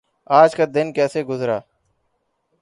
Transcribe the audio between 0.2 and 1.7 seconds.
آج کا دن کیسے گزرا؟